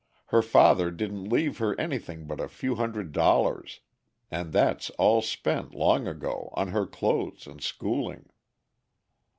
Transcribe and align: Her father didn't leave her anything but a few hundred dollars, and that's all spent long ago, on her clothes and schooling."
Her 0.29 0.41
father 0.41 0.89
didn't 0.89 1.29
leave 1.29 1.59
her 1.59 1.79
anything 1.79 2.25
but 2.25 2.39
a 2.39 2.47
few 2.47 2.73
hundred 2.73 3.11
dollars, 3.11 3.81
and 4.31 4.51
that's 4.51 4.89
all 4.97 5.21
spent 5.21 5.75
long 5.75 6.07
ago, 6.07 6.49
on 6.55 6.69
her 6.69 6.87
clothes 6.87 7.45
and 7.45 7.61
schooling." 7.61 8.27